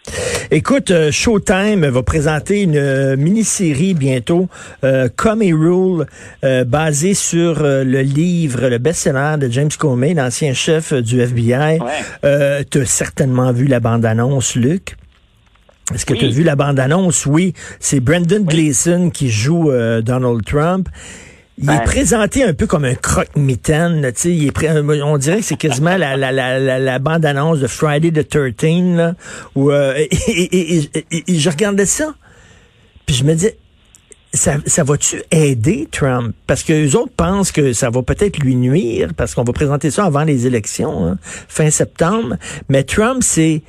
Écoute, 0.51 0.72
euh, 0.91 1.11
Showtime 1.12 1.87
va 1.87 2.02
présenter 2.02 2.62
une 2.62 2.76
euh, 2.76 3.17
mini-série 3.17 3.95
bientôt, 3.95 4.49
euh, 4.85 5.09
Come 5.14 5.43
a 5.43 5.45
Rule, 5.45 6.07
euh, 6.45 6.64
basée 6.64 7.14
sur 7.14 7.62
le 7.62 8.00
livre, 8.00 8.69
le 8.69 8.79
best-seller 8.79 9.37
de 9.38 9.50
James 9.50 9.71
Comey, 9.79 10.14
l'ancien 10.14 10.55
chef 10.55 10.93
du 10.93 11.21
FBI. 11.21 11.79
Ouais. 11.81 12.64
tu 12.71 12.81
as 12.81 12.87
certainement 12.87 13.52
vu 13.52 13.67
la 13.67 13.81
bande-annonce, 13.81 14.55
Luc. 14.57 14.97
Est-ce 15.95 16.07
que 16.07 16.14
tu 16.14 16.25
as 16.25 16.31
vu 16.31 16.43
la 16.43 16.57
bande-annonce? 16.57 17.26
Oui, 17.26 17.55
c'est 17.81 18.00
Brendan 18.00 18.45
Gleeson 18.45 19.11
qui 19.11 19.31
joue 19.31 19.71
euh, 19.71 20.00
Donald 20.00 20.45
Trump. 20.45 20.88
Il 21.59 21.71
est 21.71 21.85
présenté 21.85 22.45
un 22.45 22.55
peu 22.55 22.67
comme 22.67 22.85
un 22.85 22.95
croque-mitaine. 22.95 24.05
Euh, 24.05 25.03
on 25.05 25.19
dirait 25.19 25.39
que 25.39 25.45
c'est 25.45 25.57
quasiment 25.57 25.97
la, 25.97 26.17
la, 26.17 26.33
la, 26.33 26.79
la, 26.79 26.99
bande-annonce 26.99 27.61
de 27.61 27.67
Friday 27.67 28.11
the 28.11 28.27
13. 28.27 28.97
Là, 28.97 29.15
où, 29.55 29.71
euh, 29.71 29.95
et, 30.29 30.89
je 31.29 31.51
regardais 31.51 31.87
ça, 31.87 32.15
puis 33.07 33.15
je 33.15 33.25
me 33.25 33.35
disais, 33.35 33.57
ça, 34.33 34.57
ça 34.65 34.83
va-tu 34.83 35.23
aider 35.31 35.89
Trump? 35.91 36.35
Parce 36.47 36.63
que 36.63 36.73
les 36.73 36.97
autres 36.97 37.13
pensent 37.15 37.53
que 37.53 37.75
ça 37.75 37.91
va 37.91 38.03
peut-être 38.03 38.39
lui 38.39 38.57
nuire, 38.57 39.11
parce 39.15 39.35
qu'on 39.35 39.45
va 39.45 39.53
présenter 39.53 39.91
ça 39.91 40.07
avant 40.07 40.25
les 40.25 40.47
élections, 40.47 41.07
hein, 41.07 41.19
fin 41.23 41.71
septembre. 41.71 42.37
Mais 42.71 42.83
Trump, 42.83 43.23
c'est 43.23 43.63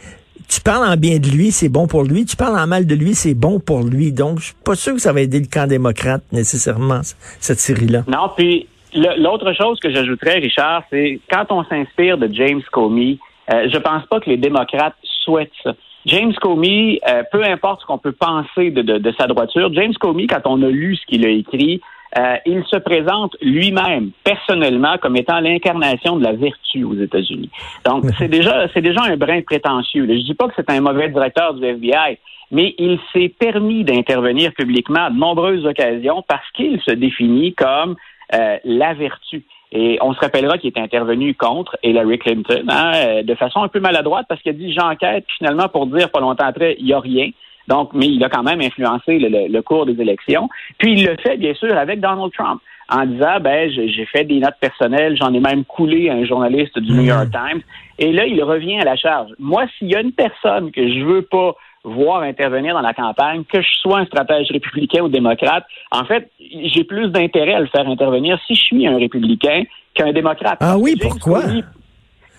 tu 0.47 0.61
parles 0.61 0.87
en 0.87 0.97
bien 0.97 1.19
de 1.19 1.27
lui, 1.27 1.51
c'est 1.51 1.69
bon 1.69 1.87
pour 1.87 2.03
lui. 2.03 2.25
Tu 2.25 2.35
parles 2.35 2.57
en 2.57 2.67
mal 2.67 2.85
de 2.85 2.95
lui, 2.95 3.13
c'est 3.13 3.33
bon 3.33 3.59
pour 3.59 3.83
lui. 3.83 4.11
Donc, 4.11 4.39
je 4.39 4.45
suis 4.45 4.55
pas 4.63 4.75
sûr 4.75 4.93
que 4.93 4.99
ça 5.01 5.13
va 5.13 5.21
aider 5.21 5.39
le 5.39 5.47
camp 5.47 5.67
démocrate 5.67 6.23
nécessairement, 6.31 7.01
cette 7.39 7.59
série-là. 7.59 8.03
Non, 8.07 8.29
puis 8.35 8.67
l'autre 8.95 9.53
chose 9.53 9.79
que 9.79 9.91
j'ajouterais, 9.91 10.39
Richard, 10.39 10.83
c'est 10.89 11.19
quand 11.31 11.45
on 11.51 11.63
s'inspire 11.63 12.17
de 12.17 12.29
James 12.33 12.61
Comey, 12.71 13.17
euh, 13.51 13.67
je 13.71 13.77
pense 13.77 14.05
pas 14.05 14.19
que 14.19 14.29
les 14.29 14.37
démocrates 14.37 14.95
souhaitent 15.23 15.51
ça. 15.63 15.73
James 16.05 16.33
Comey, 16.41 16.99
euh, 17.07 17.23
peu 17.31 17.43
importe 17.43 17.81
ce 17.81 17.85
qu'on 17.85 17.97
peut 17.97 18.11
penser 18.11 18.71
de, 18.71 19.13
sa 19.17 19.27
droiture, 19.27 19.73
James 19.73 19.93
Comey, 19.93 20.27
quand 20.27 20.41
on 20.45 20.61
a 20.61 20.67
lu 20.67 20.97
ce 20.97 21.05
qu'il 21.05 21.25
a 21.25 21.29
écrit, 21.29 21.81
euh, 22.17 22.35
il 22.45 22.63
se 22.65 22.77
présente 22.77 23.35
lui-même, 23.41 24.11
personnellement, 24.23 24.97
comme 25.01 25.15
étant 25.15 25.39
l'incarnation 25.39 26.17
de 26.17 26.23
la 26.23 26.33
vertu 26.33 26.83
aux 26.83 26.95
États-Unis. 26.95 27.49
Donc, 27.85 28.05
c'est 28.17 28.27
déjà, 28.27 28.67
c'est 28.73 28.81
déjà 28.81 29.01
un 29.03 29.17
brin 29.17 29.41
prétentieux. 29.41 30.05
Je 30.07 30.23
dis 30.23 30.35
pas 30.35 30.47
que 30.47 30.53
c'est 30.55 30.69
un 30.69 30.81
mauvais 30.81 31.09
directeur 31.09 31.55
du 31.55 31.65
FBI, 31.65 32.19
mais 32.51 32.75
il 32.77 32.99
s'est 33.11 33.29
permis 33.29 33.83
d'intervenir 33.83 34.53
publiquement 34.53 35.05
à 35.05 35.09
de 35.09 35.17
nombreuses 35.17 35.65
occasions 35.65 36.23
parce 36.27 36.49
qu'il 36.53 36.79
se 36.81 36.91
définit 36.91 37.53
comme 37.53 37.95
euh, 38.33 38.57
la 38.63 38.93
vertu. 38.93 39.43
Et 39.71 39.97
on 40.01 40.13
se 40.13 40.19
rappellera 40.19 40.59
qu'il 40.59 40.71
est 40.75 40.79
intervenu 40.79 41.33
contre 41.33 41.75
Hillary 41.81 42.19
Clinton 42.19 42.63
hein, 42.69 42.91
euh, 42.95 43.23
de 43.23 43.33
façon 43.33 43.63
un 43.63 43.67
peu 43.69 43.79
maladroite 43.79 44.27
parce 44.29 44.39
qu'il 44.43 44.51
a 44.51 44.53
dit 44.53 44.71
j'enquête, 44.71 45.25
finalement 45.35 45.67
pour 45.67 45.87
dire 45.87 46.11
pas 46.11 46.19
longtemps 46.19 46.45
après 46.45 46.75
il 46.77 46.85
n'y 46.85 46.93
a 46.93 46.99
rien. 46.99 47.31
Donc, 47.67 47.91
mais 47.93 48.07
il 48.07 48.23
a 48.23 48.29
quand 48.29 48.43
même 48.43 48.61
influencé 48.61 49.19
le, 49.19 49.61
cours 49.61 49.85
des 49.85 49.99
élections. 50.01 50.49
Puis 50.77 50.93
il 50.93 51.05
le 51.05 51.15
fait, 51.17 51.37
bien 51.37 51.53
sûr, 51.53 51.75
avec 51.77 51.99
Donald 51.99 52.31
Trump, 52.33 52.61
en 52.89 53.05
disant, 53.05 53.39
ben, 53.41 53.69
j'ai 53.69 54.05
fait 54.05 54.25
des 54.25 54.39
notes 54.39 54.57
personnelles, 54.59 55.17
j'en 55.17 55.33
ai 55.33 55.39
même 55.39 55.63
coulé 55.63 56.09
à 56.09 56.13
un 56.13 56.25
journaliste 56.25 56.77
du 56.79 56.91
New 56.91 57.03
York 57.03 57.27
mm. 57.27 57.31
Times. 57.31 57.61
Et 57.99 58.11
là, 58.11 58.25
il 58.25 58.43
revient 58.43 58.79
à 58.79 58.83
la 58.83 58.95
charge. 58.95 59.31
Moi, 59.39 59.65
s'il 59.77 59.89
y 59.89 59.95
a 59.95 60.01
une 60.01 60.11
personne 60.11 60.71
que 60.71 60.87
je 60.87 61.03
veux 61.03 61.21
pas 61.21 61.55
voir 61.85 62.21
intervenir 62.21 62.73
dans 62.73 62.81
la 62.81 62.93
campagne, 62.93 63.43
que 63.43 63.61
je 63.61 63.67
sois 63.81 63.99
un 63.99 64.05
stratège 64.05 64.47
républicain 64.51 65.01
ou 65.03 65.09
démocrate, 65.09 65.65
en 65.91 66.05
fait, 66.05 66.29
j'ai 66.39 66.83
plus 66.83 67.09
d'intérêt 67.09 67.53
à 67.53 67.59
le 67.59 67.67
faire 67.67 67.87
intervenir 67.87 68.39
si 68.47 68.55
je 68.55 68.61
suis 68.61 68.87
un 68.87 68.97
républicain 68.97 69.63
qu'un 69.93 70.11
démocrate. 70.11 70.57
Ah 70.61 70.77
oui, 70.77 70.95
pourquoi? 70.99 71.43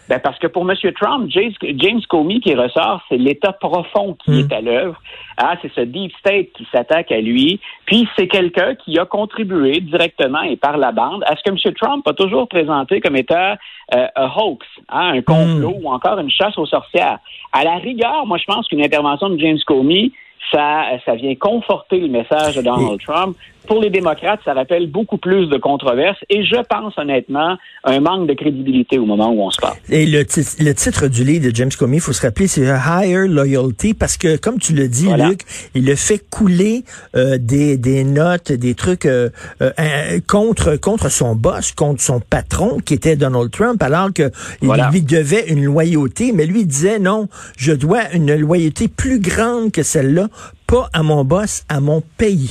Ben 0.08 0.20
parce 0.20 0.38
que 0.38 0.46
pour 0.46 0.70
M. 0.70 0.76
Trump, 1.00 1.30
James, 1.30 2.00
Comey 2.08 2.40
qui 2.40 2.54
ressort, 2.54 3.02
c'est 3.08 3.16
l'État 3.16 3.52
profond 3.52 4.16
qui 4.24 4.32
hmm. 4.32 4.38
est 4.40 4.52
à 4.52 4.60
l'œuvre. 4.60 5.00
Ah, 5.36 5.56
c'est 5.62 5.72
ce 5.72 5.80
deep 5.80 6.12
state 6.18 6.52
qui 6.54 6.66
s'attaque 6.70 7.10
à 7.10 7.20
lui. 7.20 7.60
Puis 7.86 8.08
c'est 8.16 8.28
quelqu'un 8.28 8.74
qui 8.74 8.98
a 8.98 9.06
contribué 9.06 9.80
directement 9.80 10.42
et 10.42 10.56
par 10.56 10.76
la 10.76 10.92
bande 10.92 11.24
à 11.24 11.36
ce 11.36 11.42
que 11.42 11.50
M. 11.50 11.74
Trump 11.74 12.06
a 12.06 12.12
toujours 12.12 12.48
présenté 12.48 13.00
comme 13.00 13.16
étant 13.16 13.54
euh, 13.94 14.06
un 14.14 14.30
hoax, 14.36 14.66
hein, 14.90 15.14
un 15.14 15.22
complot 15.22 15.76
hmm. 15.78 15.84
ou 15.84 15.88
encore 15.88 16.18
une 16.18 16.30
chasse 16.30 16.56
aux 16.58 16.66
sorcières. 16.66 17.18
À 17.52 17.64
la 17.64 17.76
rigueur, 17.76 18.26
moi 18.26 18.36
je 18.38 18.44
pense 18.44 18.68
qu'une 18.68 18.84
intervention 18.84 19.30
de 19.30 19.38
James 19.38 19.58
Comey 19.66 20.12
ça, 20.52 20.84
ça 21.04 21.14
vient 21.14 21.34
conforter 21.34 21.98
le 21.98 22.08
message 22.08 22.56
de 22.56 22.62
Donald 22.62 23.00
Trump. 23.00 23.36
Pour 23.66 23.80
les 23.80 23.90
démocrates, 23.90 24.40
ça 24.44 24.52
rappelle 24.52 24.90
beaucoup 24.90 25.16
plus 25.16 25.46
de 25.48 25.56
controverses 25.56 26.18
et 26.28 26.44
je 26.44 26.56
pense 26.68 26.96
honnêtement 26.98 27.56
un 27.84 28.00
manque 28.00 28.28
de 28.28 28.34
crédibilité 28.34 28.98
au 28.98 29.06
moment 29.06 29.30
où 29.30 29.42
on 29.42 29.50
se 29.50 29.60
parle. 29.60 29.76
Et 29.88 30.06
le, 30.06 30.18
le 30.18 30.72
titre 30.72 31.08
du 31.08 31.24
livre 31.24 31.50
de 31.50 31.54
James 31.54 31.70
Comey, 31.78 31.96
il 31.96 32.00
faut 32.00 32.12
se 32.12 32.22
rappeler, 32.22 32.46
c'est 32.46 32.66
Higher 32.66 33.26
Loyalty 33.26 33.94
parce 33.94 34.16
que, 34.16 34.36
comme 34.36 34.58
tu 34.58 34.74
le 34.74 34.88
dis, 34.88 35.08
Luc, 35.12 35.42
il 35.74 35.90
a 35.90 35.96
fait 35.96 36.18
couler 36.30 36.84
euh, 37.16 37.38
des, 37.38 37.76
des 37.76 38.04
notes, 38.04 38.52
des 38.52 38.74
trucs 38.74 39.06
euh, 39.06 39.30
euh, 39.62 40.20
contre 40.26 40.76
contre 40.76 41.10
son 41.10 41.34
boss, 41.34 41.72
contre 41.72 42.02
son 42.02 42.20
patron 42.20 42.78
qui 42.84 42.94
était 42.94 43.16
Donald 43.16 43.50
Trump, 43.50 43.82
alors 43.82 44.12
que 44.12 44.30
il 44.62 44.70
lui 44.90 45.02
devait 45.02 45.48
une 45.48 45.64
loyauté, 45.64 46.32
mais 46.32 46.46
lui 46.46 46.66
disait 46.66 46.98
non, 46.98 47.28
je 47.56 47.72
dois 47.72 48.12
une 48.12 48.34
loyauté 48.34 48.88
plus 48.88 49.20
grande 49.20 49.72
que 49.72 49.82
celle-là 49.82 50.28
pas 50.66 50.88
à 50.92 51.02
mon 51.02 51.24
boss, 51.24 51.64
à 51.68 51.80
mon 51.80 52.02
pays. 52.16 52.50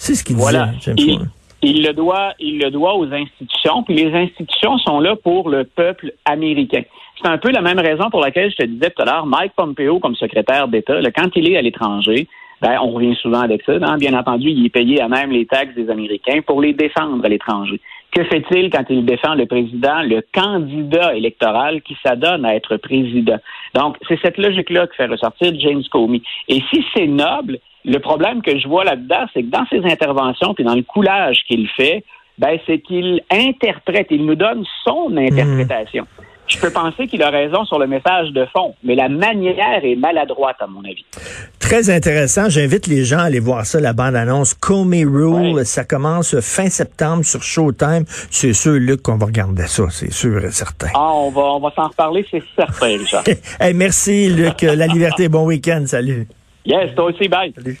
C'est 0.00 0.14
ce 0.14 0.24
qu'il 0.24 0.36
voilà. 0.36 0.70
disait, 0.96 1.18
il, 1.60 1.84
le 1.84 1.92
doit, 1.92 2.32
il 2.38 2.58
le 2.58 2.70
doit 2.70 2.96
aux 2.96 3.12
institutions, 3.12 3.82
puis 3.82 3.94
les 3.94 4.14
institutions 4.14 4.78
sont 4.78 4.98
là 4.98 5.14
pour 5.14 5.50
le 5.50 5.64
peuple 5.64 6.14
américain. 6.24 6.84
C'est 7.20 7.28
un 7.28 7.36
peu 7.36 7.50
la 7.50 7.60
même 7.60 7.78
raison 7.78 8.08
pour 8.08 8.20
laquelle 8.22 8.50
je 8.50 8.56
te 8.56 8.64
disais 8.64 8.88
tout 8.88 9.02
à 9.02 9.04
l'heure, 9.04 9.26
Mike 9.26 9.52
Pompeo, 9.54 9.98
comme 9.98 10.16
secrétaire 10.16 10.68
d'État, 10.68 10.98
quand 11.14 11.28
il 11.36 11.52
est 11.52 11.58
à 11.58 11.60
l'étranger, 11.60 12.26
ben, 12.62 12.78
on 12.80 12.92
revient 12.92 13.14
souvent 13.16 13.40
avec 13.40 13.62
ça. 13.64 13.72
Hein? 13.72 13.98
Bien 13.98 14.18
entendu, 14.18 14.48
il 14.48 14.64
est 14.64 14.70
payé 14.70 15.02
à 15.02 15.08
même 15.08 15.32
les 15.32 15.44
taxes 15.44 15.74
des 15.74 15.90
Américains 15.90 16.40
pour 16.46 16.62
les 16.62 16.72
défendre 16.72 17.22
à 17.22 17.28
l'étranger. 17.28 17.78
Que 18.10 18.24
fait-il 18.24 18.70
quand 18.70 18.84
il 18.88 19.04
défend 19.04 19.34
le 19.34 19.44
président, 19.44 20.02
le 20.02 20.22
candidat 20.32 21.14
électoral 21.14 21.82
qui 21.82 21.94
s'adonne 22.02 22.46
à 22.46 22.54
être 22.54 22.78
président? 22.78 23.38
Donc, 23.74 23.98
c'est 24.08 24.18
cette 24.22 24.38
logique-là 24.38 24.86
que 24.86 24.94
fait 24.94 25.06
ressortir 25.06 25.52
James 25.60 25.82
Comey. 25.90 26.22
Et 26.48 26.62
si 26.70 26.82
c'est 26.94 27.06
noble, 27.06 27.58
le 27.84 27.98
problème 27.98 28.42
que 28.42 28.58
je 28.58 28.68
vois 28.68 28.84
là-dedans, 28.84 29.26
c'est 29.32 29.42
que 29.42 29.50
dans 29.50 29.66
ses 29.70 29.84
interventions 29.84 30.54
puis 30.54 30.64
dans 30.64 30.74
le 30.74 30.82
coulage 30.82 31.38
qu'il 31.46 31.68
fait, 31.68 32.04
ben, 32.38 32.58
c'est 32.66 32.78
qu'il 32.78 33.20
interprète, 33.30 34.06
il 34.10 34.24
nous 34.24 34.34
donne 34.34 34.64
son 34.84 35.16
interprétation. 35.16 36.06
Je 36.50 36.58
peux 36.58 36.70
penser 36.70 37.06
qu'il 37.06 37.22
a 37.22 37.30
raison 37.30 37.64
sur 37.64 37.78
le 37.78 37.86
message 37.86 38.30
de 38.30 38.44
fond, 38.46 38.74
mais 38.82 38.96
la 38.96 39.08
manière 39.08 39.84
est 39.84 39.94
maladroite, 39.94 40.56
à 40.58 40.66
mon 40.66 40.80
avis. 40.80 41.04
Très 41.60 41.90
intéressant. 41.90 42.48
J'invite 42.48 42.88
les 42.88 43.04
gens 43.04 43.18
à 43.18 43.24
aller 43.24 43.38
voir 43.38 43.64
ça, 43.64 43.78
la 43.78 43.92
bande-annonce 43.92 44.54
Comey 44.54 45.04
Rule. 45.04 45.64
Ça 45.64 45.84
commence 45.84 46.40
fin 46.40 46.68
septembre 46.68 47.24
sur 47.24 47.42
Showtime. 47.44 48.04
C'est 48.30 48.52
sûr, 48.52 48.72
Luc, 48.72 49.02
qu'on 49.02 49.16
va 49.16 49.26
regarder 49.26 49.68
ça, 49.68 49.84
c'est 49.90 50.12
sûr 50.12 50.44
et 50.44 50.50
certain. 50.50 50.88
Ah, 50.94 51.12
on 51.14 51.30
va, 51.30 51.42
on 51.42 51.60
va 51.60 51.70
s'en 51.76 51.86
reparler, 51.86 52.26
c'est 52.28 52.42
certain, 52.56 52.98
Richard. 52.98 53.22
hey, 53.60 53.72
merci, 53.72 54.28
Luc. 54.28 54.62
la 54.62 54.88
liberté, 54.88 55.28
bon 55.28 55.44
week-end. 55.46 55.84
Salut. 55.86 56.26
Yes, 56.64 56.94
toi 56.94 57.06
aussi, 57.06 57.28
bye. 57.28 57.52
Salut. 57.54 57.78